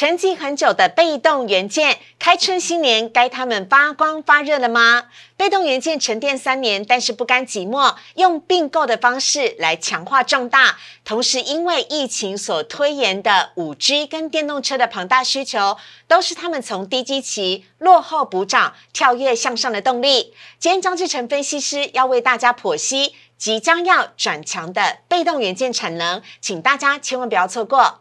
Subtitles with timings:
[0.00, 5.08] 沉寂很久的被动元件，开春新年该他们发光发热了吗？
[5.36, 10.78] 被动元件沉淀三年，但是不甘寂寞，用并购的方式来强化壮大。
[11.04, 15.76] 同时，因为疫情所推延的五 G 跟电动车的庞大需求，
[16.08, 20.32] 都是他们从低基期落后补涨、跳跃向上的动力。
[20.58, 27.99] 今天张志成分析师要为大家剖析即将要转强的被动元件产能，请大家千万不要错过。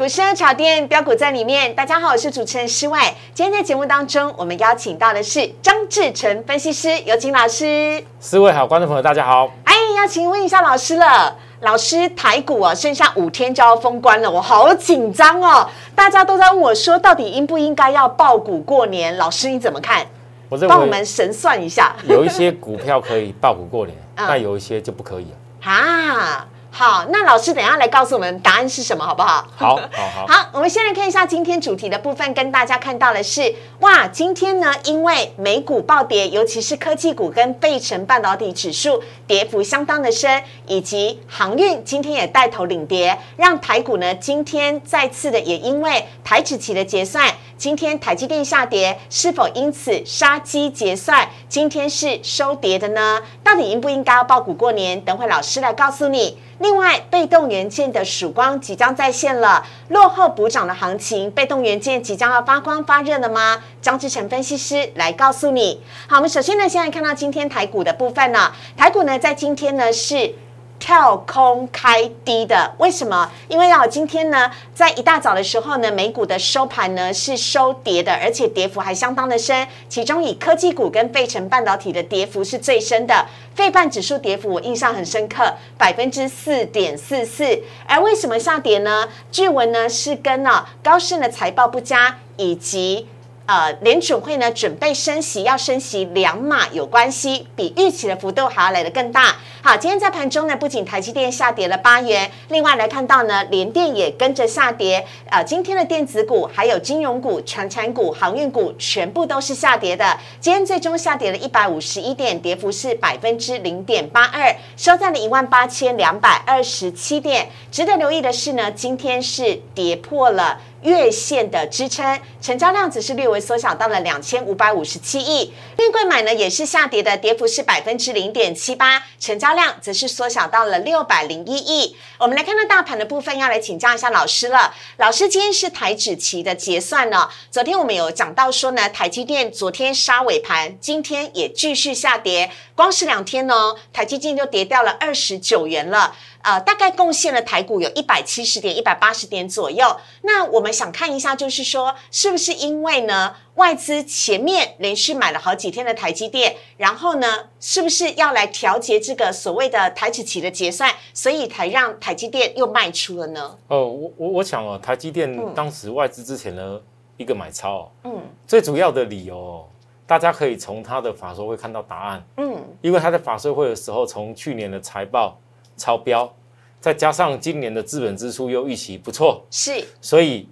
[0.00, 1.74] 股市的炒店标股在里面。
[1.74, 2.98] 大家好，我是主持人施伟。
[3.34, 8.02] 今天在节目当中，我们邀请到的是张志成分析师，有请老师。
[8.18, 9.52] 四位好，观众朋友大家好。
[9.64, 11.36] 哎，要请问一下老师了。
[11.60, 15.68] 老师，台股啊，剩下五天就要封关了，我好紧张哦。
[15.94, 19.14] 大家都在问我说，到底应不应该要爆股过年？
[19.18, 20.06] 老师你怎么看？
[20.48, 21.94] 我帮我们神算一下。
[22.08, 25.70] 有一些股票可以爆股过年， 但有一些就不可以了。
[25.70, 26.46] 啊。
[26.72, 29.44] 好，那老师等下来告诉我们答案是什么，好不好？
[29.56, 30.26] 好，好，好。
[30.30, 51.28] 好，我们先来看一下今天主题的部分，跟大家看到的是，哇，今天呢，因为美股暴跌，尤其是科技股跟费城半导体指数跌幅相当的深，以及航运今天也带头领跌，让台股呢今天再次的也因为台指期的结算，今天台积电下跌，是否因此杀鸡结算？
[51.48, 53.20] 今天是收跌的呢？
[53.42, 55.00] 到底应不应该要爆股过年？
[55.00, 56.38] 等会老师来告诉你。
[56.60, 63.62] 另外，被动元件的曙光即将再现了，落后补涨的行情，被动元件即将要发光发热了吗？
[63.82, 65.80] 张志成分析师来告诉你。
[66.06, 70.34] 好，我们首先呢，先来看到今天台股的部分呢，台股呢在今天呢是。
[70.80, 73.30] 跳空开低的，为什么？
[73.46, 79.68] 因为啊，今天呢，在一大早的时候呢，美股的收盘呢是收跌的，而且跌幅还相当的深。
[79.88, 87.60] 其中以科技股跟费城半导体的跌幅是最深的，费半指数跌幅我印象很深刻，百分之四点四四。
[87.86, 89.06] 而为什么下跌呢？
[89.30, 93.06] 据闻呢是跟呢高盛的财报不佳以及。
[93.50, 99.34] 呃，联准会呢准备升息，要升息两码有关系，比预期的幅度还要来得更大。
[99.60, 105.04] 好，今天在盘中呢，不仅台积电下跌了八元，另外来看到呢，联电也跟着下跌。
[105.28, 110.16] 呃，今天的电子股、还有金融股、传产股、航运股全部都是下跌的。
[110.38, 117.48] 今天最终下跌了一百五十一点，跌幅是百分之零点八二，收在了一万八千两百二十七点。
[117.72, 120.60] 值得留意的是呢，今天是跌破了。
[120.82, 125.52] 月线的支撑，成交量只是略微缩小到了两千五百五十七亿。
[125.78, 131.96] 运贵买呢也是下跌的，跌幅是百分之零点七八，成交量则是缩小到了六百零一亿。
[132.18, 134.74] 我们来看到大盘的部分，要来请教一下老师了。
[134.96, 137.28] 老师，今天是台指期的结算呢。
[137.50, 146.14] 昨天我们有讲到说呢，台积电昨天杀尾盘，今天也继续下跌，光是两天呢，台积电就跌掉了二十九元了。
[146.42, 149.96] 呃，大概贡献了台股有一百七十点、一百八十点左右。
[150.22, 163.58] 那我们想看一下，就是说，是不是因为呢，外资前面连续买了好几天的台积电，然后呢，是不是要来调节这个所谓的台指期的结算，所以才让台积电又卖出了呢？
[163.68, 166.80] 哦，我我我想哦，台积电当时外资之前呢
[167.18, 169.68] 一个买超，嗯，最主要的理由，
[170.06, 175.38] 大家可以从他的法说会看到答案，嗯，因为他在法说会的时候，从去年的财报。
[175.80, 176.30] 超标，
[176.78, 180.46] 再加上今年的资本支出又预期不错，是，所以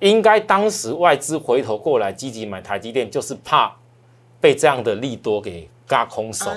[0.00, 3.74] 应该当时外资回头过来积极买台积电，就是怕
[4.38, 6.50] 被这样的利多给嘎空手。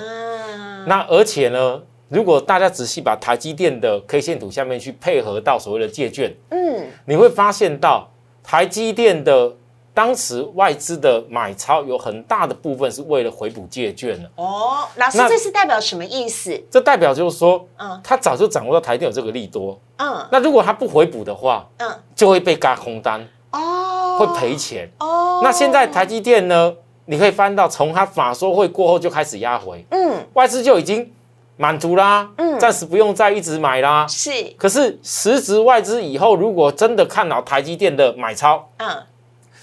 [0.86, 8.10] 那而且呢，如果大家仔细把台积电的 K 线图下面去配合到所谓的借券，嗯，你会发现到
[8.42, 9.56] 台积电的。
[9.92, 14.86] 当时外资的买超有很大的部分是为了回补借券的哦。
[14.96, 16.58] 老师，这是代表什么意思？
[16.70, 25.40] 这代表就是说，嗯，他早就掌握到台电有这个利多，嗯，那如果他不回补的话，嗯，就会被嘎空单哦，会赔钱哦。
[25.42, 26.74] 那现在台积电呢？
[27.06, 31.12] 你可以翻到从他法说会过后就开始压回，嗯，外资就已经
[31.56, 34.06] 满足啦，嗯，暂时不用再一直买啦。
[34.06, 38.88] 是，可是实质外资以后如果真的看好台积电的买超，嗯。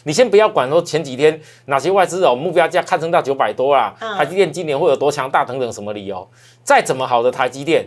[0.08, 6.26] 你先不要管说前几天哪些外资哦目标价看升到九百多啦，台积电今年会有多强大等等什么理由？
[6.64, 7.86] 再怎么好的台积电，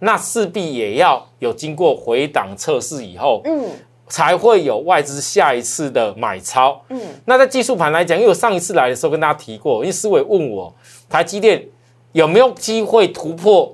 [0.00, 3.70] 那势必也要有经过回档测试以后，嗯，
[4.08, 6.82] 才会有外资下一次的买超。
[6.88, 10.74] 嗯，那在技术盘来讲，因为我上一次来的时候跟大家提过，因为思维问我
[11.08, 11.64] 台积电
[12.10, 13.72] 有没有机会突破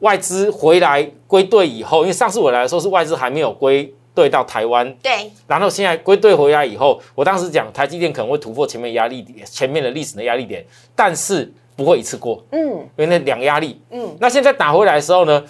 [0.00, 10.64] 外资回来归队以后，因为上次我来的时候是外资还没有归队到台湾，对，然后现在归队回来以后，我当时讲台积电可能会突破前面压力点，前面的历史的压力点，
[10.94, 15.42] 但是不会一次过，嗯，因为那两压力，嗯，那现在打回来的时候呢，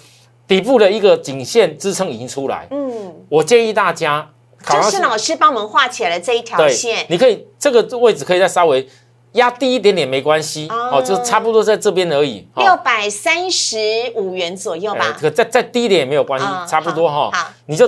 [0.49, 4.31] 底部的一个颈线支撑已经出来，嗯，我建议大家，
[4.67, 8.89] 就是老师帮我们画起来的这一条线，你可以这个位置可以再稍微。
[9.35, 13.77] 压低一点点没关系哦，就差不多在这边而已，六百三十
[14.15, 15.19] 五元左右吧。
[15.21, 17.31] 可再再低一点也没有关系，差不多哈。
[17.33, 17.85] 好，你就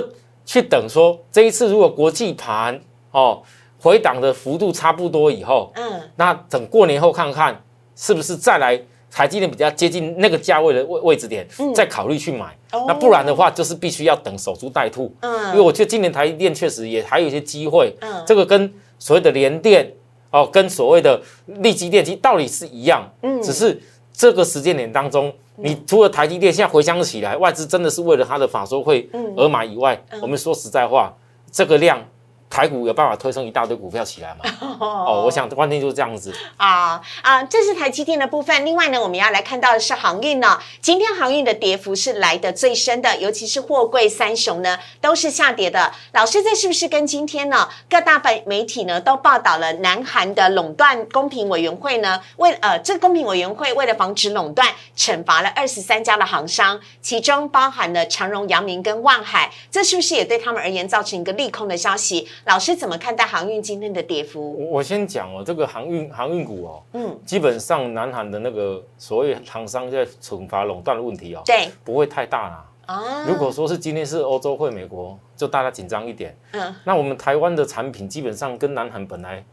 [0.47, 3.43] 去等说这一次如果国际盘哦
[3.79, 7.61] 回档的幅度差不多以后，嗯，那等过年后看看
[7.95, 11.45] 是不是再来台积电比较接近那个价位的位位置点，
[11.75, 12.57] 再考虑去买。
[12.87, 15.13] 那不然的话就是必须要等守株待兔。
[15.19, 17.95] 嗯，因为我觉得今年台积电确实也还有一些机会。
[18.01, 19.93] 嗯，这个跟所谓的联电。
[20.29, 31.13] 哦，跟所谓的利基电机道理是一样，嗯，只是这个时间点当中，你除了台积电，现在回想起来，外资真的是为了它的法说会而买以外，我们说实在话，
[31.51, 31.99] 这个量。
[32.49, 34.45] 台股有办法推升一大堆股票起来吗？
[34.79, 37.43] 哦，我想关键就是这样子啊啊！
[37.43, 38.65] 这是台积电的部分。
[38.65, 40.59] 另外呢，我们要来看到的是航运呢。
[40.81, 45.91] 今天航运的跌幅是来的最深的，尤其是货柜三雄呢都是下跌的。
[46.13, 52.21] 老师，这是不是跟今天呢各大媒媒体呢都报道了南韩的垄断公平委员会呢？
[52.37, 59.51] 为呃，这公平委员会为了防止垄断，惩罚了二十三家的航商，其中包含了长荣、阳明跟万海。
[59.69, 62.29] 这是不是也对他们而言造成一个利空的消息？
[62.45, 64.53] 老师怎么看待航运今天的跌幅？
[64.53, 72.69] 我我先讲哦，这个航运航运股哦，嗯，基本上南韩的那个所谓厂商在惩罚垄断的问题哦，对，不会太大啦。
[72.85, 76.37] 啊，如果说是今天是欧洲会美国，就大家紧张一点。
[76.53, 79.43] 嗯，那我们台湾的产品基本上跟南韩本来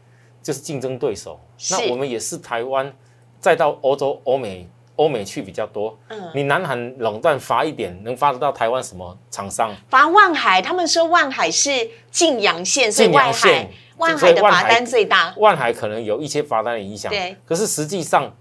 [0.41, 1.39] 就是竞争对手，
[1.71, 2.93] 那我们也是台湾
[3.39, 4.69] 再到欧洲欧美。
[4.97, 9.75] 欧美去比较多，嗯，你南韩垄断罚一点，能罚得到台湾什么厂商？
[9.89, 15.33] 罚万海，他们说万海是晋阳线，所以万海万海的罚单最大。
[15.37, 18.33] 万海可能有一些罚单的影响，对，可是实际上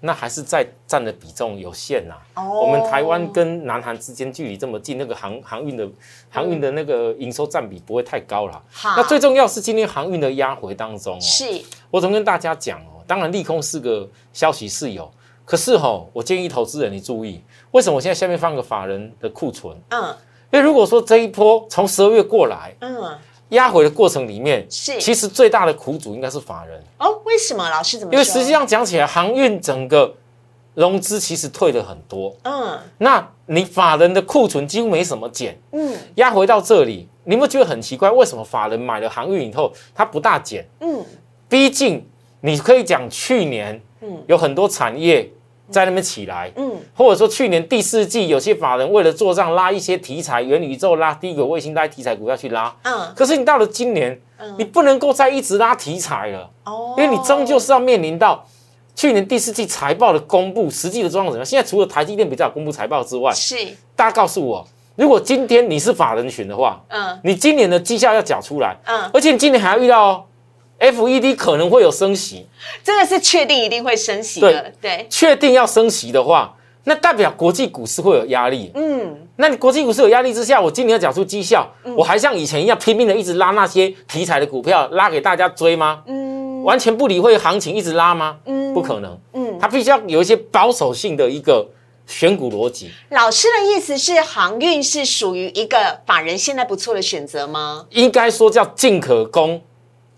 [0.00, 2.14] 那还是在占的比重有限呐。
[2.34, 5.88] 哦，我们台湾跟南韩之间距离这么近，那个航航运的
[6.28, 8.60] 航运的那个营收占比不会太高了。
[8.72, 15.08] 好，那最重要是今天航运的压回当中哦，是我总跟大家讲哦，当然利空是个消息是有。
[15.50, 17.42] 可是哈，我建议投资人你注意，
[17.72, 19.76] 为什么我现在下面放个法人的库存？
[19.88, 20.14] 嗯，
[20.52, 23.18] 因为如果说这一波从十二月过来，嗯，
[23.48, 26.80] 压回的过程里面，是其实最大的苦主应该是法人。
[27.00, 27.68] 哦，为什么？
[27.68, 28.14] 老师怎么？
[28.14, 30.14] 因为实际上讲起来，航运整个
[30.74, 32.32] 融资其实退了很多。
[32.44, 35.58] 嗯，那你法人的库存几乎没什么减。
[35.72, 38.08] 嗯，压回到这里，你有没有觉得很奇怪？
[38.08, 40.64] 为什么法人买了航运以后，它不大减？
[40.78, 41.04] 嗯，
[41.48, 42.06] 毕竟
[42.40, 45.28] 你可以讲去年，嗯，有很多产业。
[45.70, 54.20] 在那边起来，嗯，或者说去年第四季有些法人为了做账拉一些题材，元宇宙拉低一个卫星带题材股要去拉，嗯，可是你到了今年，
[54.58, 58.44] 你不能够再一直拉题材了，哦，因为你终究是要面临到
[58.94, 61.42] 去年第四季财报的公布，实际的状况怎么？
[61.42, 61.46] 样？
[61.46, 63.56] 现在除了台积电比较公布财报之外，是。
[63.94, 70.26] 大家告诉我，如果今天你是法人群的话，嗯，你今年的绩效要缴出来，嗯，而且你今年还要遇到。
[70.80, 72.46] E D 可能会有升息，
[72.82, 74.72] 这个是确定一定会升息的。
[74.80, 78.70] 对，确定要升息的话，那代表国际股市会有压力。
[78.74, 86.02] 嗯，那你国际股市有压力之下，我今年要缴出绩效，我还像以前一样拼命的一直拉那些题材的股票，拉给大家追吗？
[86.06, 88.38] 嗯，完全不理会行情一直拉吗？
[88.46, 89.18] 嗯，不可能。
[89.34, 91.68] 嗯，它必须要有一些保守性的一个
[92.06, 92.90] 选股逻辑。
[93.10, 97.86] 老师的意思是，航运是属于一个法人现在不错的选择吗？
[97.90, 99.60] 应该说叫进可攻。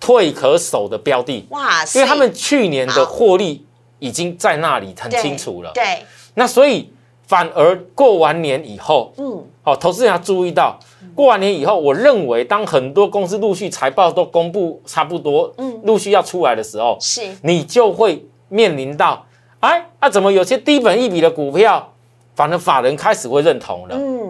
[0.03, 1.47] 退可守的标的。
[1.51, 3.65] 哇，因为他们去年的获利
[4.01, 5.71] 已经在那里很清楚了。
[5.73, 6.05] 对，
[6.35, 6.91] 那所以
[7.29, 10.77] 反而过完年以后，嗯，好，投资人要注意到，
[11.15, 19.25] 过完年以后，我认为当很多公司陆续财报都公布差不多，嗯，陆续要出来的时候，是，你就会面临到，
[19.61, 21.93] 哎，那怎么有些低本一笔的股票，
[22.35, 24.22] 反而法人开始会认同了，嗯。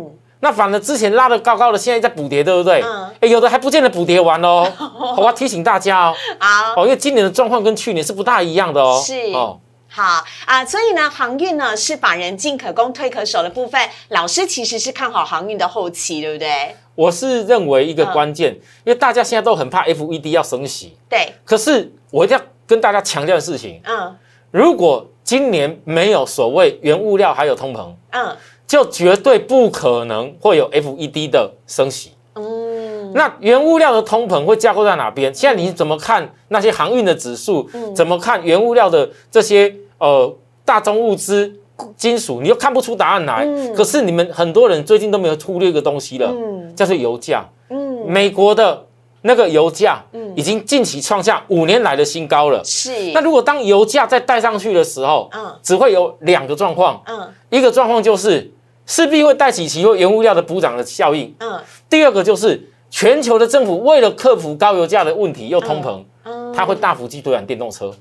[0.45, 2.83] 那反而之前拉的高高的，现在在补跌，对不对？
[2.83, 3.09] 嗯。
[3.21, 4.67] 哎，有的还不见得补跌完哦。
[5.17, 6.15] 我要提醒大家哦。
[6.41, 6.83] 好。
[6.83, 9.01] 哦，因为今年的状况跟去年是不大一样的哦。
[9.07, 9.15] 是。
[9.33, 9.61] 哦。
[9.87, 13.81] 好啊，所以呢，航运呢是法人进可攻退可守的部分。
[14.09, 16.75] 老师其实是看好航运的后期，对不对？
[16.97, 18.53] 我是认为一个关键，
[18.85, 20.97] 因为大家现在都很怕 FED 要升息。
[21.09, 21.33] 对。
[21.45, 24.17] 可是我一定要跟大家强调的事情，嗯，
[24.51, 28.37] 如果今年没有所谓原物料还有通膨，嗯。
[28.73, 32.13] 就绝对不可能会有 FED 的升息。
[32.37, 35.31] 嗯，那原物料的通膨会架构在哪边？
[35.35, 37.69] 现在你怎么看那些航运的指数？
[37.95, 41.55] 怎么看原物料的这些呃大宗物资
[41.99, 43.47] 金属，你又看不出答案来。
[43.77, 46.35] 可是你们很多人最近都没有忽略一个东西了，
[46.75, 47.47] 叫做油价。
[47.69, 48.87] 嗯，美国的
[49.21, 50.03] 那个油价，
[50.35, 52.65] 已经近期创下五年来的新高了。
[52.65, 53.13] 是。
[53.13, 57.03] 那如果当油价再带上去的时候，嗯，只会有两个状况。
[57.07, 58.51] 嗯，一个状况就是
[58.87, 61.35] 势必会带起其后原物料的补涨的效应。
[61.39, 66.03] 嗯，第二个就是全球的政府为了克服高油价的问题又通膨，
[66.55, 67.93] 它会大幅去推广电动车。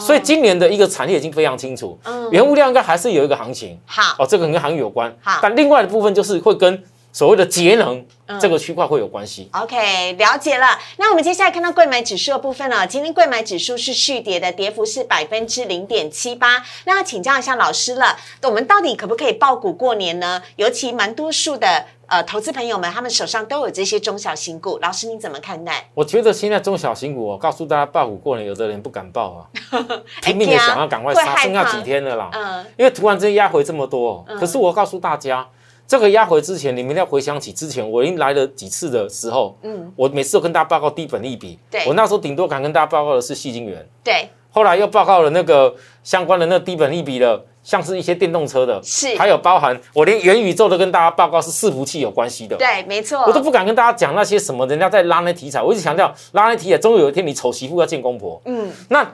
[0.00, 6.82] 所以今年的一个产业已经非常清楚，嗯，原物料应该还是有一个行情，好，哦，这个跟行业有关，好，但另外的部分就是会跟
[7.18, 8.06] 所谓的节能
[8.40, 9.48] 这个区块会有关系。
[9.50, 10.78] OK，了解了。
[10.98, 16.62] 那我们接下来看到贵买指数的部分呢，今天贵买指数是续跌的，跌幅是百分之零点七八。
[16.84, 20.40] 那要请教一下老师了，我们到底可不可以爆股过年呢？
[20.54, 21.86] 尤其蛮多数的。
[22.06, 25.90] 呃，投资朋友们，他们手上都有这些中小型股，老师你怎么看待？
[25.92, 29.44] 我觉得现在中小型股，我告诉大家，报股过年，有的人不敢报啊，
[30.22, 32.30] 拼命的想要赶快杀，剩下几天了啦。
[32.32, 35.46] 嗯，因为突然之间压回这么多，可是我告诉大家，
[35.88, 47.44] 这个压回之前，你们要回想起之前我已经来了几次的时候，嗯，我每次都跟大家报告低本利比，对，我那时候顶多敢跟大家报告的是细晶圆，对，后来又报告了那个相关的那低本利比的。
[47.60, 49.14] 像是一些电动车的，是。
[49.18, 58.40] 还有包含我连元宇宙都跟大家报告是伺服器有关系的，对，没错，我都不敢跟大家讲那些什么人家在拉那题材，我一直强调拉那题材，终有一天你丑媳妇要见公婆。
[58.46, 59.06] 嗯，那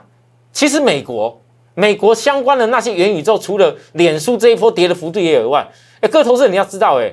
[0.53, 1.37] 其实美国
[1.73, 5.67] 美国相关的那些元宇宙，除了脸书这一波跌的幅度也有以外，
[6.05, 7.11] 哎，各位投资人你要知道，哎，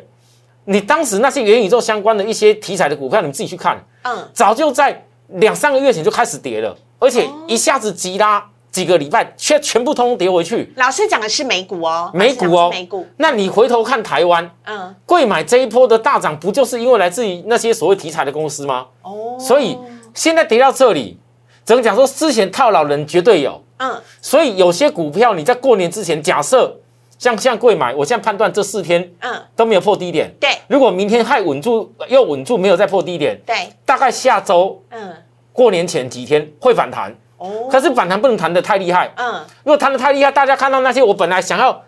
[0.66, 8.46] 你当时那些元宇宙相关的一些题材的股票，你们自己去看，嗯，早就在两三个月前就开始跌了，而且一下子急拉。
[8.70, 10.72] 几个礼拜，却全部通通跌回去。
[10.76, 13.06] 老师讲的是美股哦，美股哦，美股。
[13.18, 18.86] 那你回头看台湾，嗯，贵买这一波的大涨，不就是因为来自于那些所谓题材的公司吗？
[19.02, 19.76] 哦，所以
[20.14, 21.18] 现在跌到这里，
[21.66, 26.74] 只能讲说之前套牢人绝对有，嗯，所以有些股票你在过年之前，假设
[27.22, 30.50] 像像贵买，我现在判断这四天，嗯，都没有破低点，对。
[30.66, 33.54] 如果明天还稳住又稳住，没有再破低点，对，
[33.86, 35.14] 大概下周，嗯，
[35.52, 37.68] 过年前几天会反弹哦。
[37.70, 39.08] 可是反弹不能弹得太厉害。
[39.14, 41.80] 嗯，如果弹得太厉害，大家看到那些我本来想要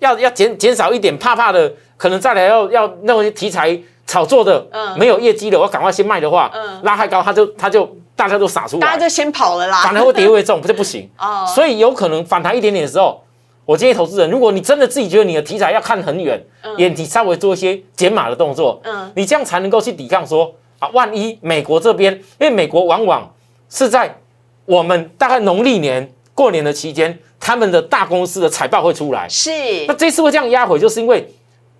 [0.00, 3.78] 要要减减少一点，怕怕的，可能再来要要那些题材
[4.08, 11.08] 炒作的，嗯，没有业绩的，我赶快先卖的话，嗯，拉太高，它就它就大家都撒出来，大家就先跑了啦，反而会跌位重，不就不行。
[11.16, 13.22] 哦，所以有可能反弹一点点的时候，
[13.70, 16.36] 我建议投资人，如果你真的自己觉得你的题材要看很远，
[16.78, 23.32] 眼底稍微做一些减码的动作，嗯，你这样才能够去抵抗说啊，万一美国这边，因为美国往往
[23.68, 24.12] 是在。
[24.66, 29.28] 我们大概农历年过年的期间，他们的大公司的财报会出来。
[29.28, 29.50] 是，
[29.86, 31.28] 那这次会这样压回，就是因为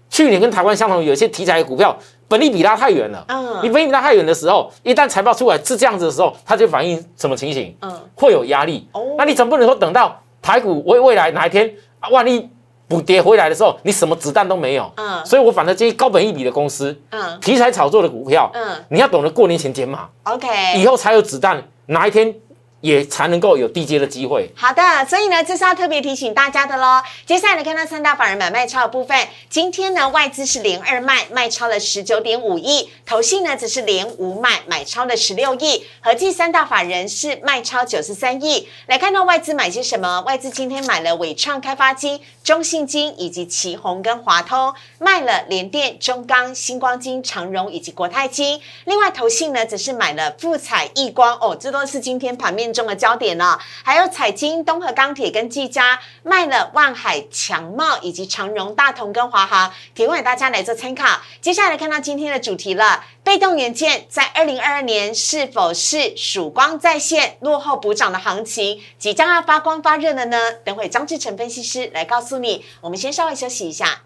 [0.09, 3.25] 去年跟台湾相同，有一些题材的股票，本利比拉太远了。
[3.29, 7.77] 嗯，你本利比拉太远的时候，一旦财报出来是这样子的时候，它就反映什么情形？
[7.83, 8.89] 嗯，会有压力。
[8.93, 11.71] 哦，那你总不能说等到台股未未来哪一天
[12.01, 12.49] 啊万一
[12.89, 14.91] 补跌回来的时候，你什么子弹都没有。
[14.97, 20.09] 嗯，所以我反正建议高本一笔的公司，嗯，题材炒作的股票，嗯，你要懂得过年前减码。
[20.25, 22.35] OK，以后才有子弹，哪一天？
[22.81, 24.51] 也才能够有低阶的机会。
[24.55, 27.03] 好的，所以呢，这是要特别提醒大家的喽。
[27.27, 29.29] 接下来来看到三大法人买卖超的部分。
[29.51, 35.85] 今天呢，外资是连二卖，卖超了十九点五亿；投信呢，则是连五买，买超了十六亿。
[36.01, 38.67] 合计三大法人是卖超九十三亿。
[38.87, 40.23] 来看到外资买些什么？
[40.23, 48.59] 外资今天买了伟创开发金、中信金以及旗宏跟华通，卖了联电、中钢、星光金、长荣以及国泰金。
[48.85, 52.70] 另外，投信呢，则是买了富彩、易光哦，这都是今天盘面。
[52.73, 61.21] 中的焦点呢，还有彩金、东河钢铁跟技嘉卖了万海强茂以及长荣、大同跟华航，提供给大家来做参考。
[61.41, 70.39] 接下来看到今天的主题了，被动元件在二零二二年是否是曙光再现、落后补涨的行情，即将要发光发热了呢？
[70.65, 72.65] 等会张志成分析师来告诉你。
[72.81, 74.03] 我们先稍微休息一下，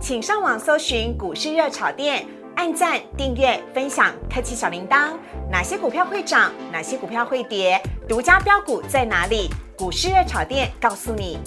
[0.00, 2.41] 请上网搜寻股市热炒店。
[2.56, 5.12] 按赞、订阅、分享，开启小铃铛。
[5.50, 6.52] 哪些股票会涨？
[6.70, 7.80] 哪些股票会跌？
[8.08, 9.48] 独家标股在哪里？
[9.76, 11.38] 股市热炒店告诉你。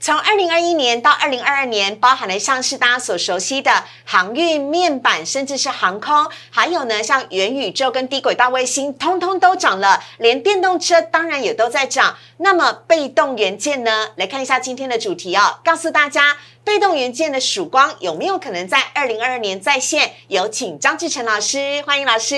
[0.00, 10.02] 从二零二一年到二零二二年，包含了像是大家所熟悉的航运、面板，甚至是航空，还有呢像元宇宙跟低轨道卫星，通通都涨了。
[10.18, 12.18] 连电动车当然也都在涨。
[12.36, 14.08] 那么被动元件呢？
[14.16, 20.12] 来看一下今天的主题哦，告诉大家被动元件的曙光有没有可能在二零二二年再现？
[20.28, 22.34] 有请张志成老师，欢迎老师。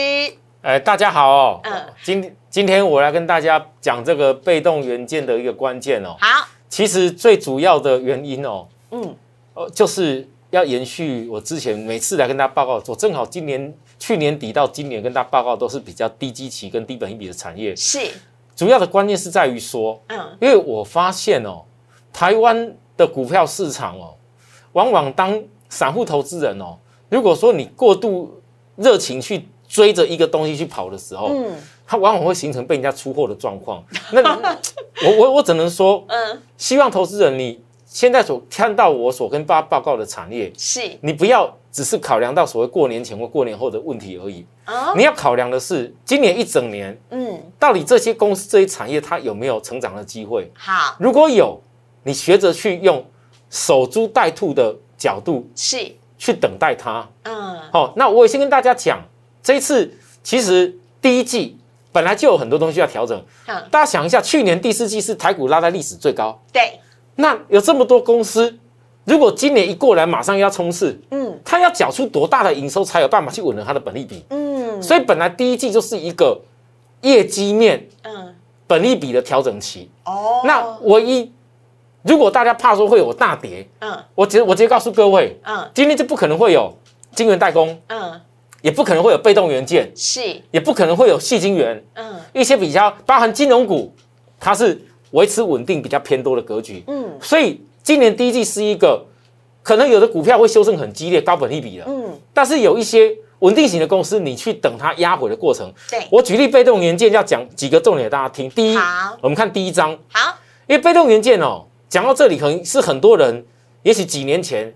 [0.62, 1.60] 哎，大家好哦。
[1.62, 6.16] 嗯，今今天我来跟大家讲这个被动元件的一个关键哦。
[6.20, 6.48] 好。
[6.68, 9.14] 其实最主要的原因哦，嗯，
[9.54, 18.00] 呃，就是要延续我之前每次来跟大家报告，我正好今年去年底到今年跟大家报告都是比较低基期跟低本一比的产业，是
[18.56, 21.62] 主要的关键是在于说，嗯，因为我发现哦，
[22.12, 24.14] 台湾的股票市场哦，
[24.72, 26.76] 往往当散户投资人哦，
[27.08, 28.40] 如果说你过度
[28.76, 31.54] 热情去追着一个东西去跑的时候，嗯，
[31.86, 33.82] 它往往会形成被人家出货的状况。
[34.12, 34.22] 那
[35.04, 44.46] 我我我只能说，嗯，希望投资人你现在所看到我所跟大家报告的产业，是你不要只是考量到所谓过年前或过年后的问题而已。
[44.66, 50.50] 哦，你要考量的是今年一整年，嗯，到底这些公司这些产业它有没有成长的机会？
[50.56, 51.60] 好，如果有，
[52.06, 53.04] 你学着去用
[53.50, 55.92] 守株待兔的角度，是。
[56.16, 57.06] 去等待它。
[57.24, 58.98] 嗯，好，那我也先跟大家讲，
[59.42, 61.58] 这一次其实第一季。
[61.92, 63.56] 本来就有很多东西要调整，嗯。
[63.70, 66.78] 大家想一下，去年第四季是台股拉在历史最高，对，
[67.14, 68.54] 那有这么多公司，
[69.04, 76.38] 如果今年一过来马上要冲刺，嗯，他要缴出多大的营收才有办法去稳了他的本利比，嗯，所以本来第一季就是一个
[77.00, 78.34] 业绩面，嗯，
[78.66, 81.32] 本利比的调整期，哦，那唯一
[82.06, 86.72] 如果大家怕说会有大跌，嗯，我直我直接告诉各位，嗯，今天就不可能会有
[87.14, 88.20] 晶圆代工，嗯。
[88.62, 90.20] 也不可能会有被动元件，是，
[90.50, 93.94] 也不可能会有细晶圆，嗯，一些比较包含金融股，
[94.40, 94.76] 它是
[95.12, 99.04] 维持稳定比较偏多的格局，嗯，所以今年第一季是一个
[99.62, 110.34] 可能有的股票会修正很激烈，高本利比了，嗯，但是有一些稳定型的公司，你去等它压回的过程，对，我举例被动元件要讲几个重点给大家听，第一，好，我们看第一章，好，
[110.66, 113.44] 因为被动元件哦，讲到这里可能是很多人
[113.82, 114.74] 也许几年前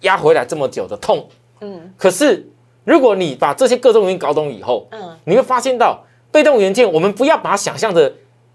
[0.00, 1.28] 压回来这么久的痛，
[1.60, 2.48] 嗯，可是。
[2.84, 8.12] 如果你把这些各种原因搞懂以后，嗯，你会发现到被动元件，我们不要把它想象的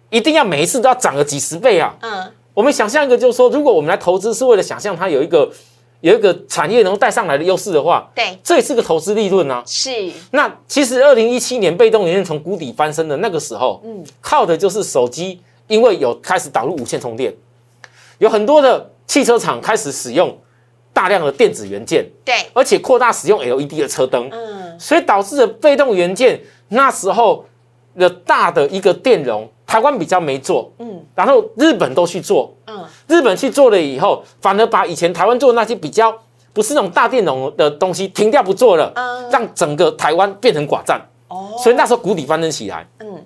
[0.10, 5.50] 一定要每一次都要涨个几十倍啊，嗯，我们想象一个就是说，如果我们来投资是为了想象它有一个
[6.02, 9.64] 有一个产业能够带上来的优势的话，对，这也是个投资利润啊。
[9.66, 10.12] 是。
[10.32, 17.34] 那其实二零一七年被动元件从谷底翻身的那个时候，嗯，靠的就是手机，因为有开始导入无线充电，
[18.20, 20.38] 有很多的汽车厂开始使用。
[20.94, 27.46] 大量的电子元件，对，而且扩大使用 LED 的车灯，嗯，所以导致的被动元件那时候
[27.96, 36.12] 的大的一个电容，台湾比较没做，嗯，然后日本都去做，嗯，日本去做了以后，反而把以前台湾做的那些比较
[36.52, 43.24] 不是那种大电容的东西停掉不做了，嗯，让整个台湾变成寡占，哦，所以那时候谷底翻身起来，嗯，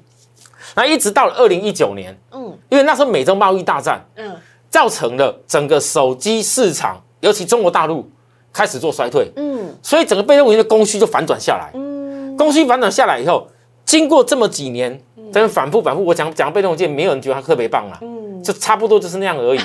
[0.75, 4.36] 那一直到了二零一九年，嗯，因为那时候美洲贸易大战，嗯，
[4.71, 6.99] 造成了整个手机市场。
[7.19, 8.10] 尤其中国大陆
[8.51, 13.47] 开始做衰退，嗯，所以整个被动元件的供需就反转下来，嗯，供需反转下来以后，
[13.86, 14.99] 经过这么几年，
[15.31, 19.60] 真的反复反复，我讲讲被动元件，没有人觉得它特别棒啊，嗯，就差不多就是那样而已。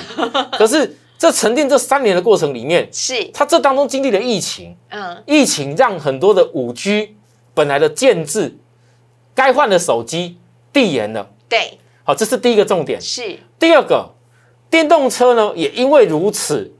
[0.51, 7.15] 可是这沉淀这三年的过程里面， 是它这当中经历了疫情，嗯，疫情让很多的五 G
[7.55, 8.55] 本来的建制
[9.33, 10.37] 该换的手机
[10.71, 13.39] 递延了，对，好，这是第一个重点，是。
[13.57, 14.07] 第二个
[14.69, 16.71] 电动车呢，也因为如此。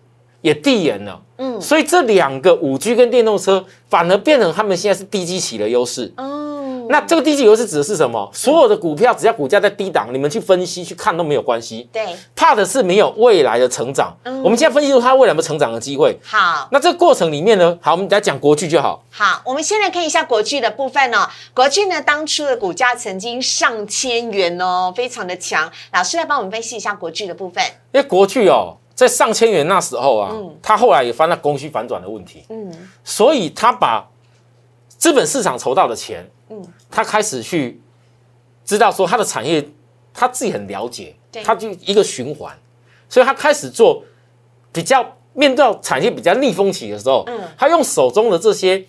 [0.42, 6.47] 也递延了，嗯，所以这两个五 G 跟电动车反而变成他们现在是低基期的优势，哦，
[6.90, 8.30] 那这个低基优是指的是什么？
[8.34, 14.16] 所有的股票只要股价在低档，你们去分析去看都没有关系，对，怕的是没有未来的成长。
[14.44, 16.18] 我们现在分析出它未来有没有成长的机会。
[16.24, 19.04] 好，那这个过程里面呢，好，我们来讲国巨就好。
[19.10, 21.28] 好，我们先来看一下国巨的部分哦。
[21.54, 25.72] 国巨呢，当初的股价曾经上千元哦，非常的强。
[25.94, 27.64] 老师来帮我们分析一下国巨的部分。
[27.92, 28.78] 因为国巨哦。
[28.98, 34.04] 在上千元那时候啊，嗯他后来也发现供需反转的问题，嗯，所以他把
[34.88, 37.82] 资本市场筹到的钱，嗯，他开始去
[38.66, 39.68] 知道说他的产业
[40.14, 42.58] 他自己很了解，他就一个循环，
[43.10, 44.04] 所以他开始做
[44.72, 48.86] 比较面对到产业比较逆风起的时候，嗯，他用手中的这些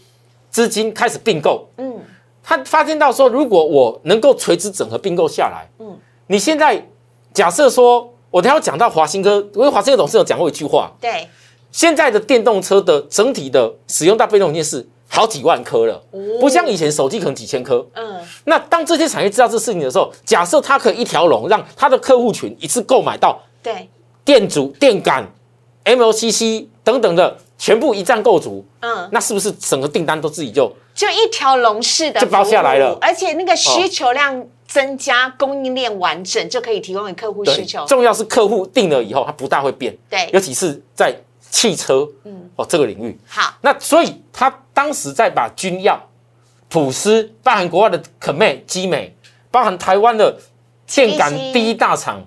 [0.51, 2.01] 资金开始并购，嗯，
[2.42, 6.87] 他发现到说如果我能够垂直整合并购下来，嗯，你现在
[7.33, 8.12] 假设说。
[8.31, 11.27] 我等下讲到华新科，因为华新科董事有讲过一句话，对，
[11.73, 16.01] 现在的电动车的整体的使用到被动件是好几万颗了，
[16.38, 17.85] 不像以前手机可能几千颗。
[17.94, 23.88] 嗯，那当这些产业知道这事情的时候，假设它可以一条龙，让它的客户群一次购买到，对，
[24.25, 25.27] 电阻、电感、
[25.85, 32.97] MLCC 等等的全部一站购足，嗯，那是不是整个订单都自己就就一条龙式的就包下来了？
[33.01, 34.47] 而且那个需求量。
[34.68, 37.87] 增加供应链完整，就可以提供给客户需求。
[37.87, 39.97] 重要是客户定了以后，它不大会变。
[40.11, 41.11] 对，尤其是在
[41.51, 43.18] 汽车，嗯，哦这个领域。
[43.27, 46.01] 好，那所以他当时在把军药、
[46.69, 49.12] 普斯，包含国外的可美、基美，
[49.51, 50.38] 包含台湾的
[50.87, 52.25] 电感第一大厂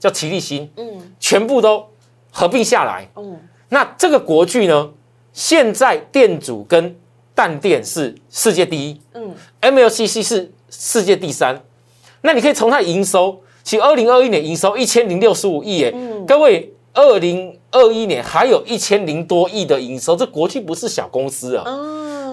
[0.00, 1.88] 叫奇力新，嗯，全部都
[2.32, 3.08] 合并下来。
[3.14, 3.38] 嗯，
[3.68, 4.90] 那这个国巨呢，
[5.32, 6.96] 现在电阻跟
[7.36, 11.62] 氮电是世界第一，嗯，MLCC 是世界第三。
[12.22, 15.94] 那你可以从它营收，其实二零二一年营收一千零六十五亿耶，
[16.26, 21.64] 各位二零二一年还有一千零多亿的营收，这国巨不是小公司啊。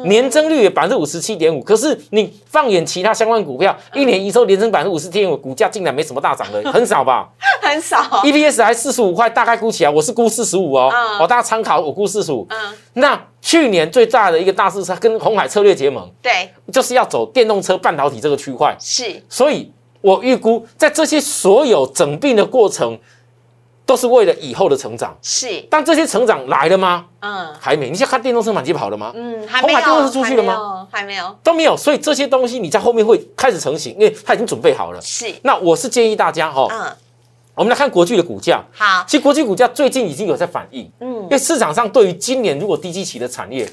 [0.05, 7.27] 年增率也百分之五十七点五，可是你放眼其他相关股票，一年营收连增百分之五十七点五，股价竟然没什么大涨的， 很少吧？
[7.61, 7.97] 很少。
[8.23, 12.47] EPS 还四十五块，大概估起来我是估四十五哦，哦，大家参考，我估四十五。
[12.49, 18.73] 嗯，那去年最大的一个大势是跟红海策略结盟，对，就是要走电动车半导体这个区块。
[18.79, 19.69] 是，所以
[19.99, 22.97] 我预估在这些所有整并的过程。
[23.89, 25.65] 都是为了以后的成长，是。
[25.67, 27.07] 但这些成长来了吗？
[27.21, 27.89] 嗯，还没。
[27.89, 29.11] 你现在看电动车满街跑了吗？
[29.15, 29.79] 嗯，还没有。
[29.79, 30.87] 电动车出去了吗？
[30.91, 31.75] 还没有，都没有。
[31.75, 35.01] 所以这些东西你在后面会开始成型，因为它已经准备好了。
[35.01, 35.33] 是。
[35.41, 36.95] 那我是建议大家哈，嗯，
[37.55, 38.63] 我们来看国巨的股价。
[38.71, 43.67] 好，其实国巨股价最近已经有在反应，嗯，因为市场上对于今年如果低基期的产业，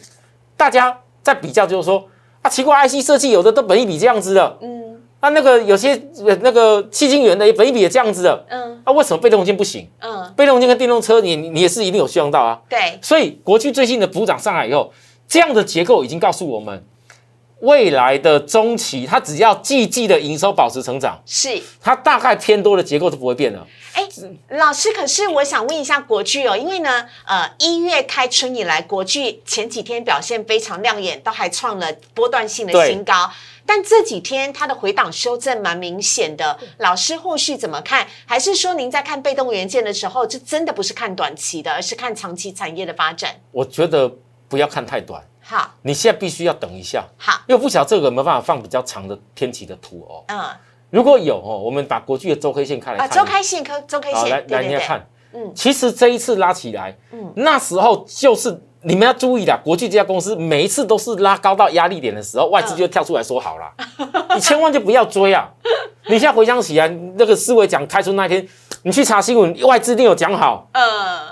[0.57, 2.02] 大家在比较就是说
[2.40, 4.86] 啊，奇怪，IC 设计有的都本一比这样子的，嗯。
[5.20, 6.00] 那那个有些
[6.42, 9.88] 那个七晶圆的本一比也这样子的，嗯，那为什么被动件不行？
[10.00, 12.61] 嗯，被动件跟电动车，你你也是一定有希望到啊。
[12.68, 14.92] 对，所以国际最近的补涨上来以后，
[15.26, 16.85] 这样的结构已经告诉我们，
[17.61, 23.66] 未来的中期它只要季季的营收保持成长，是它大概偏多的结构都不会变了。
[23.94, 24.07] 哎，
[24.50, 33.31] 老师，可是我想问一下国巨哦，因为呢，呃，一月开春以来，国巨前几天表现非常亮眼，都还创了波段性的新高。
[33.66, 38.07] 但这几天它的回档修正蛮明显的，老师后续怎么看？
[38.24, 43.35] 还是说您在看被动元件的时候，这真的不是看短期的，而是看长期产业的发展？
[43.50, 44.11] 我觉得
[44.48, 45.22] 不要看太短。
[45.40, 47.05] 好，你现在必须要等一下。
[47.18, 50.24] 好，因为不晓得这个有没有办法放比较长的天期的图哦。
[50.29, 50.40] 嗯，
[50.90, 53.05] 如果有哦，我们把国际的周 K 线看来。
[53.05, 55.09] 啊，周 K 线科周 K 线，来来，你要看。
[55.33, 58.62] 嗯，其实这一次拉起来，嗯，那时候就是。
[58.82, 63.72] 你们要注意啦，国际这家公司每一次都是拉高到压力点的时候，外资就跳出来说好了，
[64.34, 65.48] 你千万就不要追啊！
[66.08, 66.86] 你现在回想起来，
[67.16, 68.46] 那个思维讲开出那天，
[68.82, 70.82] 你去查新闻，外资一定有讲好，嗯，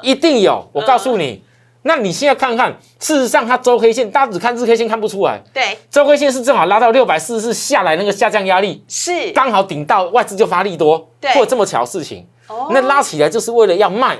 [0.02, 0.68] 一定有。
[0.72, 1.44] 我告诉你，
[1.82, 9.30] 那你现在看看，事实上它周 K 线，大家只看日 K 线看不出来，对，周 K 线是正好拉到六百四十四下来那个下降压力，是。
[9.30, 14.18] 刚好顶到外资就发力多，对，或者这么巧的事情，哦，那拉起来就是为了要卖。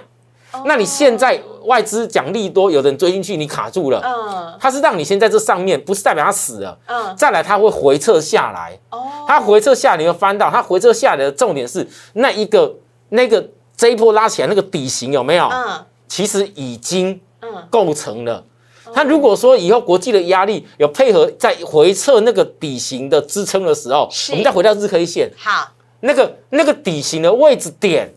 [0.65, 4.01] 那你现在外资奖励多，有人追进去，你卡住了。
[4.05, 6.79] 嗯，它是让你先在这上面，不是代表它死了。
[6.87, 8.79] 嗯，再来它会回撤下来。
[8.91, 12.75] 哦，它回撤下你会翻到，它回撤下来的重点是那一个
[13.09, 15.49] 那个这一波拉起来那个底型有没有？
[15.49, 18.45] 嗯，其实已经嗯构成了。
[18.93, 25.31] 它如果说以后国际的压力有配合在回撤那个底型的支撑的时候，我们再回到日 K 线。
[25.37, 25.69] 好，
[26.01, 28.15] 那个那个底型的位置点，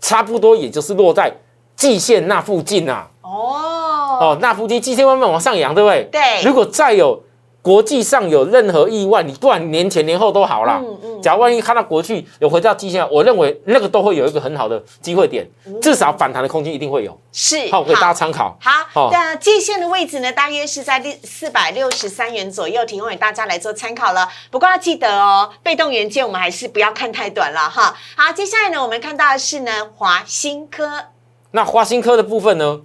[0.00, 1.32] 差不多也就是落在。
[1.78, 6.08] 季线那附近呐，哦哦，那附近季线慢慢往上扬，对不对？
[6.10, 6.42] 对。
[6.42, 7.22] 如果再有
[7.62, 10.80] 国际上有任何意外，你不管年前年后都好啦。
[10.82, 11.22] 嗯嗯。
[11.22, 15.48] 假如万一看到国际有回到季线，我认为那个都会有一个很好的机会点，
[15.80, 17.16] 至少反弹的空间一定会有。
[17.32, 17.70] 是。
[17.70, 18.58] 好，给大家参考。
[18.60, 19.10] 好。
[19.12, 24.28] 那季线的位置呢，大约是在六四百六十三元左右，提供给大家来做参考了。
[24.50, 27.94] 不过要记得哦，被动元件我们还是不要看太短了哈。
[28.16, 31.04] 好，接下来呢，我们看到的是呢，华新科。
[31.50, 32.80] 那华新科的部分呢？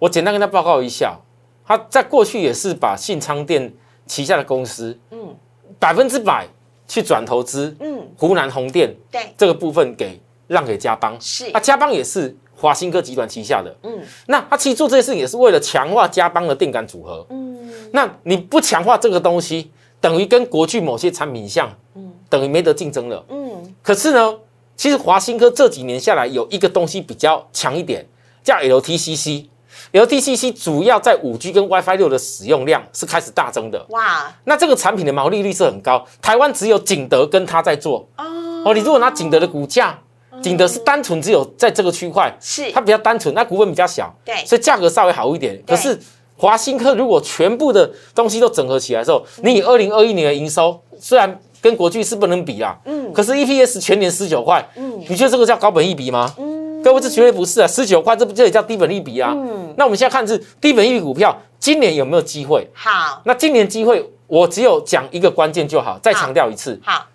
[0.00, 1.18] 我简单跟他报告一下，
[1.66, 3.72] 他在过去也是把信昌店
[4.06, 5.34] 旗下的公司，嗯，
[5.78, 6.46] 百分之百
[6.86, 24.38] 去转投资，嗯，湖南红电，对，这个部分给让给嘉邦，是，啊，嘉邦也是华新科集团旗下的，嗯，那他其实做这些事情也是为了强化嘉邦的电感组合，嗯，那你不强化这个东西，等于跟国巨某些产品像，嗯，等于没得竞争了，嗯，可是呢？
[24.78, 28.06] 其实华新科这几年下来有一个东西比较强一点，
[28.44, 33.84] 叫 LTCC，LTCC 主要在五 G 跟 WiFi 六的使用量是开始大增的。
[33.88, 38.08] 哇，那这个产品的毛利率是很高，台湾只有景德跟他在做。
[38.18, 38.24] 哦，
[38.66, 39.98] 哦，你如果拿景德的股价，
[40.40, 45.60] 景德是单纯只有在这个区块，是它比较单纯，那股本比较小，对，所以价格稍微好一点。
[45.66, 45.98] 可是
[46.36, 51.40] 华新科如果全部的东西都整合起来之后，你以二零二一年的营收虽然。
[51.60, 56.32] 跟国巨是不能比啊，嗯，可是 EPS 全年十九块，嗯，你觉得这个叫高本益比吗？
[56.38, 59.32] 嗯，各位这绝对不是啊，十九块这不这也叫低本益比啊？
[59.34, 62.68] 嗯，那我们现在看是低本益比股票，今年有没有机会？
[62.72, 67.06] 好，那今年机会我只有讲一个关键就好，再强调一次，好，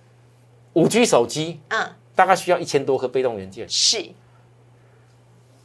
[0.74, 4.06] 五 G 手机，嗯，大概需要一千多颗被动元件，是，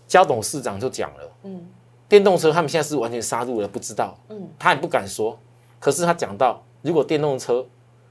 [0.07, 1.67] 焦董事长就讲了，嗯，
[2.09, 5.37] 电动车他们现在是完全杀入了，不知道，嗯，他也不敢说，
[5.81, 7.67] 可是他讲到如果电动车。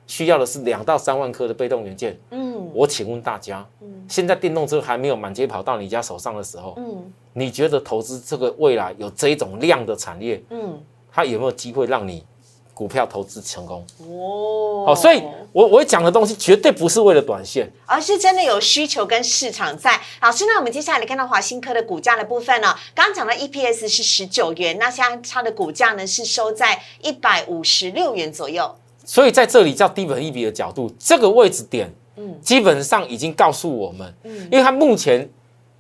[0.08, 2.18] 需要的是两到三万颗的被动元件。
[2.32, 12.26] 嗯，我请问大家，嗯，现在电动车还没有满街跑到你家手上的时候，嗯，你觉得投资这个未来有这一种量的产业，嗯，它有没有机会让你
[12.74, 20.00] 股票投资成功哦，好，所以我我讲的东西绝对不是为了短线，而是真的有需求跟市场在。
[20.22, 22.76] 老师，那我们接下来看到华新科的股价的部分呢？
[22.94, 28.76] 刚刚讲到 EPS 是十九元，那现在它的股价呢是收在一百五十六元左右。
[29.08, 35.30] 所以在这里叫低本一比的角度，这个位置点，嗯，基本上已经告诉我们，嗯，因为它目前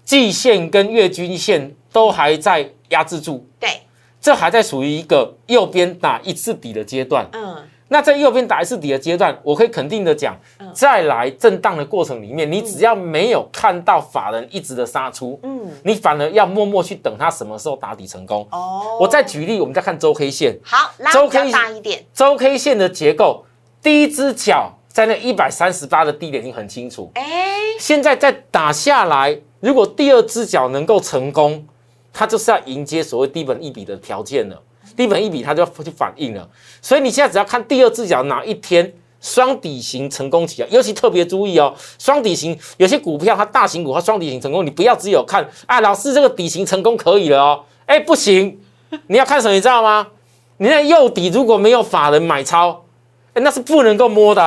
[0.05, 3.69] 季线跟月均线都还在压制住，对。
[4.19, 7.29] 这还在属于一个右边打一次底的阶段。
[7.33, 7.55] 嗯，
[7.89, 10.37] 那在右边打一次底的阶段，我可以肯定的讲，
[10.73, 18.47] 再来震荡的过程里面，你只要没有看到法人一直的杀出，嗯，你反而要默默去等它什么时候打底成功。
[18.51, 20.59] 哦，我再举例，我们再看周 K 线。
[20.63, 22.05] 好，周 K 大一点。
[22.13, 23.45] 周 K 线的结构，
[23.81, 27.11] 第一只脚在那一百三十八的低点已经很清楚。
[27.15, 27.23] 哎，
[27.79, 31.65] 现在再打下来，如果第二只脚能够成功。
[32.19, 34.59] 它就是要迎接所谓低本一笔的条件了，
[34.97, 36.49] 低本一笔它就要去反应了，
[36.81, 48.59] 所以你现在只要看第二只脚哪一天双底型成功起来，尤其特别注意哦，双底型有些股票它大型股它双底型成功，你不要只有看啊，老师这个底型成功可以了哦，哎不行，
[49.07, 50.07] 你要看什么你知道吗？
[50.57, 52.83] 你那右底如果没有法人买超，
[53.33, 54.41] 哎那是不能够摸的，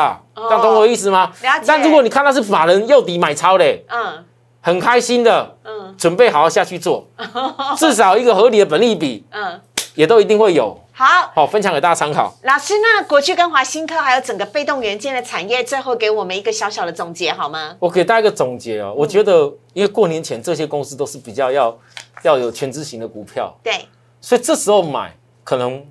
[0.50, 1.32] 样懂我意思吗？
[1.64, 4.24] 但如果你看到是法人右底买超嘞，嗯。
[4.62, 7.08] 很开心的，嗯，准备好好下去做，
[7.78, 9.58] 至少一个合理的本利比，嗯，
[9.94, 10.78] 也都一定会有。
[10.92, 12.34] 好，好分享给大家参考。
[12.42, 17.76] 老师，那国巨跟华新科还有整个被动元件的产业，最后给我们一个小小的总结好吗？
[17.78, 21.78] 我给大家一个总结哦，我觉得因为过年前这些公司都是比较要
[22.22, 23.86] 要有全资型的股票，对，
[24.20, 25.84] 所以这时候买可能，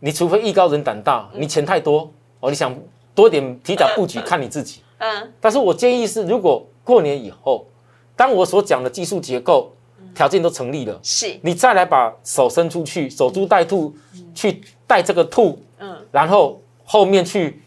[0.00, 2.76] 你除非艺高人胆大，你钱太多哦，你想
[3.14, 4.82] 多点提早布局，看你自己。
[4.98, 6.64] 嗯，但是我建议是如果。
[6.86, 7.66] 过年以后，
[8.14, 9.72] 当我所讲的技术结构
[10.14, 13.94] 条件都成立了，是你再来把手伸出去，守株待兔，
[14.34, 17.60] 去带这个兔，嗯，然后后面去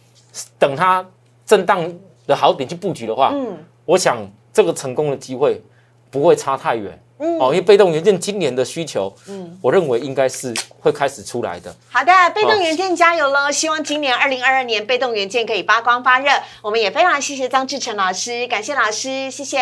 [0.57, 1.05] 等它
[1.45, 1.93] 震荡
[2.25, 4.17] 的好点去布局的话，嗯，我想
[4.53, 5.61] 这个成功的机会
[6.09, 6.97] 不会差太远。
[7.19, 11.75] 嗯哦，因为被动元件今年的需求，嗯，我认为应该是会开始出来的。
[11.89, 13.51] 好的，被动元件加油喽！
[13.51, 16.29] 希望今年二零二二年被动元件可以发光发热。
[16.61, 19.57] 我们也非常谢谢张志成老师，感谢老师，谢谢。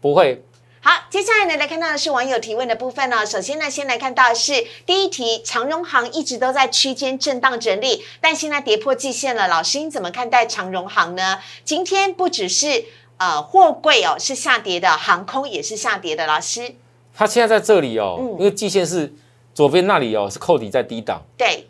[0.00, 0.42] 不会。
[0.86, 3.24] 好，接下来呢来看到的是网友提问的部分呢。
[3.24, 9.48] 首先呢，先来看到是第一题，长荣行一直都在区间震荡整理，但现在跌破季线了。
[9.48, 11.38] 老师，你怎么看待长荣行呢？
[11.64, 12.84] 今天不只是
[13.16, 16.74] 呃货柜哦是下跌的，航空也是下跌的，老师。
[17.14, 19.10] 它现在在这里哦，因为季线是
[19.54, 21.22] 左边那里哦，是扣底在低档。
[21.38, 21.66] 对。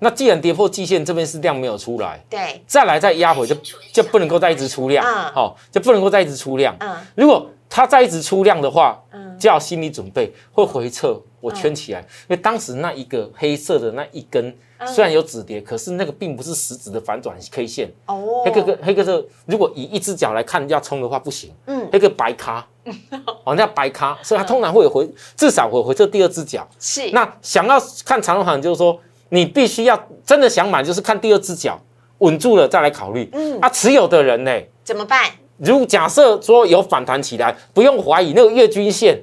[0.00, 2.18] 那既然跌破季线，这边是量没有出来。
[2.28, 2.60] 对。
[2.66, 3.54] 再来再压回就
[3.92, 6.74] 就不能够再一直出量，好，就不能够再一直出量。
[6.80, 6.96] 嗯。
[7.14, 11.16] 如果它再一直出量的话，嗯，就要心理准备会回撤。
[11.40, 14.54] 我圈起来，因为当时那一个黑色的那一根
[14.86, 17.90] 虽然有止跌，可是那个并不是实质的反转 K 线。
[18.06, 18.42] 哦。
[18.44, 21.50] 黑个黑个这如果以一只脚来看要冲的话不行。
[21.66, 21.88] 嗯。
[21.92, 22.66] 黑个白咖。
[23.44, 26.66] 哦，那白咖，所以它通常会有回，至少会回撤第二只脚。
[26.78, 28.98] 是，那想要看长荣行，就是说
[29.30, 31.80] 你必须要真的想买，就是看第二只脚
[32.18, 33.28] 稳住了再来考虑。
[33.32, 34.52] 嗯，啊，持有的人呢
[34.84, 35.30] 怎么办？
[35.56, 39.20] 如假设说有反弹起来，不用怀疑那个月均线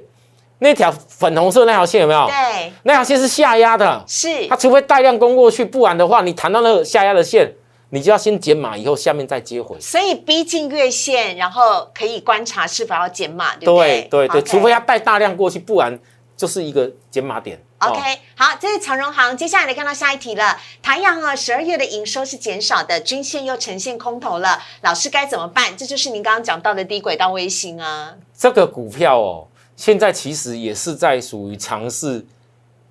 [0.58, 2.26] 那条粉红色那条线有没有？
[2.26, 4.04] 对，那条线是下压的。
[4.06, 7.54] 是，它除非带量攻过去，不然的话，你弹到那个下压的线。
[7.90, 9.74] 你就要先减码，以后下面再接回。
[9.80, 14.06] 所以逼近月线，然后可以观察是否要减码，对不对？
[14.10, 15.98] 对对对，除非要带大量过去，不然
[16.36, 17.58] 就是一个减码点。
[17.78, 19.36] OK，好，这是长荣行。
[19.36, 20.58] 接下来来看到下一题了。
[20.82, 25.76] 台阳啊，十二月的营收是减少的，均线又呈现空头了，老师该怎么办？
[25.76, 28.16] 这就是您刚刚讲到的低轨道卫星啊。
[28.36, 32.26] 这个股票哦，现在其实也是在属于尝试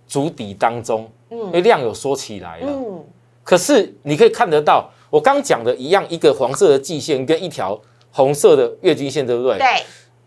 [0.07, 3.03] 筑底当中，嗯，因为量有缩起来了，嗯。
[3.43, 7.77] 可是你可以看得到，我刚讲的一样，一个黄色的季线跟一条
[8.11, 9.57] 红色的月均线，对不对？
[9.57, 9.83] 对。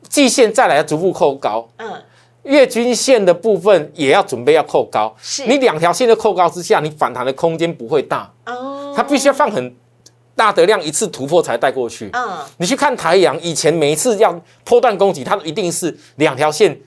[0.09, 2.03] 季线再来逐步扣高，嗯，
[2.44, 5.14] 月均线的部分也要准备要扣高。
[5.20, 5.46] 是。
[5.46, 8.31] 你两条线的扣高之下，你反弹的空间不会大。
[8.46, 8.92] 哦。
[8.96, 9.74] 它必须要放很
[10.35, 12.11] 大的量，一次突破才带过去。
[12.12, 12.38] 嗯。
[12.59, 16.81] 你去看台阳，以前每一次要破断攻击，它一定是两条线。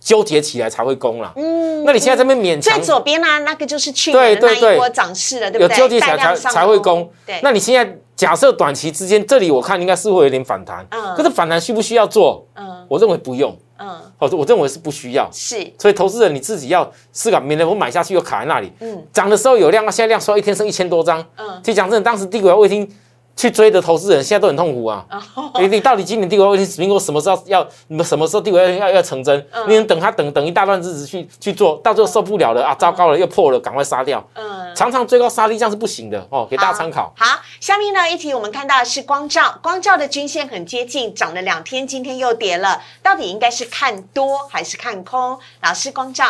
[0.00, 1.32] 纠结起来才会攻了。
[1.34, 3.38] 嗯，那你现在这边勉强在左边呢？
[3.38, 5.74] 那个就是去年那一波涨势了，对不对？
[5.74, 7.10] 有纠结起来才才会攻。
[7.24, 10.86] 对，那你现在假设短期之间，这里我看应该是会有点反弹。
[10.90, 12.46] 嗯，可是反弹需不需要做？
[12.54, 13.56] 嗯，我认为不用。
[13.78, 15.28] 嗯，我我认为是不需要。
[15.32, 18.72] 是，所以投资人你自己要思考，免得我买下去又卡在那里。
[18.80, 21.24] 嗯，涨的时候有量，啊现在量说一天升一千多张。
[21.36, 22.88] 嗯，其实讲真的，当时低轨卫星
[23.36, 25.04] 去追的投资人现在都很痛苦啊！
[25.58, 27.66] 你你到底今年帝国苹果什么时候要？
[27.88, 29.46] 你们什么时候帝国要要要成真？
[29.66, 32.74] 你能等他等等一大段日子去去做到最后受不了了啊！
[32.76, 34.24] 糟糕了，又破了，赶快杀掉！
[34.34, 37.12] 嗯，常常追高杀低这样是不行的哦，给大家参考。
[37.16, 45.38] 好，下面呢一题我们看到的是光照，光照的均线很接近，涨了两天，今天又跌了，到底应该是看多还是看空？
[45.60, 46.26] 老师，光照。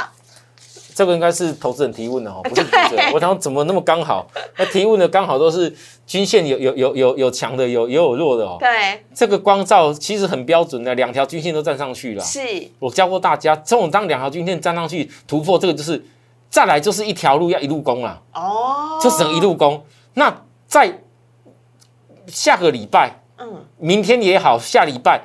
[0.94, 2.96] 这个应该是投资人提问的哦，不是记者。
[3.12, 4.24] 我想怎么那么刚好？
[4.56, 5.74] 那提问的刚好都是
[6.06, 8.56] 均线有有有有有强的，有也有弱的哦。
[8.60, 12.22] 对，这个光照其实很标准的，两条均线都站上去了。
[12.22, 12.40] 是，
[12.78, 16.00] 我教过大家，这种当两条均线站上去突破，这个就是
[16.48, 18.22] 再来就是一条路要一路攻了。
[18.32, 19.84] 哦，就只能一路攻。
[20.14, 21.00] 那在
[22.28, 25.22] 下个礼拜，嗯，明天也好，下礼拜，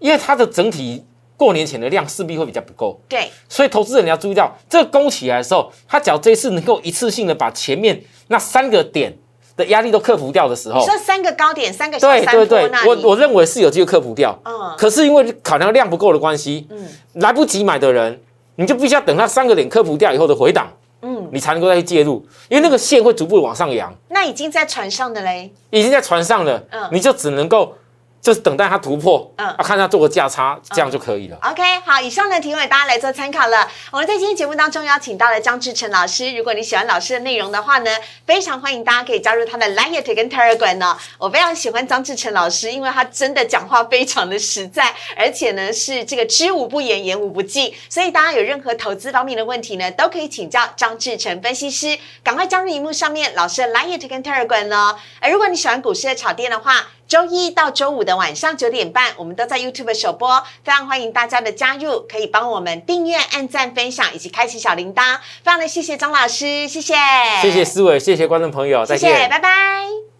[0.00, 1.04] 因为它的整体。
[1.36, 9.12] 过年前的量势必会比较不够，对，所以投资人你要注意到，这个攻起来的时候，他只要这一次能够一次性的把前面那三个点
[9.56, 18.20] 的压力都克服掉的时候，这三个高点，三个对对对，我我认为是有机会克服掉，嗯，可是因为考量量不够的关系，嗯，来不及买的人，
[18.54, 27.74] 你就必须要等它三个点克服掉以后的回档，嗯，你才能够再去介入，因为那个线会逐步往上扬，那已经在船上的嘞，已经在船上了，嗯，你就只能够。
[28.24, 31.36] 就是等待它突破，嗯，啊，看它做个价差，这样就可以了。
[31.42, 33.68] OK，好，以上的提问大家来做参考了。
[33.90, 36.34] 我们在今天节目当中邀请到了张志成老师。
[36.34, 37.90] 如果你喜欢老师的内容的话呢，
[38.26, 40.96] 非常欢迎大家可以加入他的 Line 跟 Telegram 呢。
[41.18, 47.74] 我非常喜欢张志成老师，因为他真的讲话非常的实在，而且呢是这个知无不言，言无不尽。
[47.90, 51.98] 所以大家有任何投资方面的问题呢，都可以请教张志成分析师。
[52.22, 54.96] 赶快加入荧幕上面老师的 Line 跟 Telegram 呢。
[55.20, 65.18] 而如果你喜欢股市的炒店的话，周一到周五的晚上九点半，我们都在 YouTube 首播，非常欢迎大家的加入，可以帮我们订阅、按赞、分享以及开启小铃铛。
[65.42, 66.94] 非常的谢谢张老师，谢谢，
[67.42, 70.13] 谢谢思伟，谢谢观众朋友，再见，拜拜。